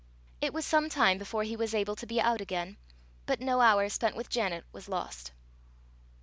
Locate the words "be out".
2.07-2.41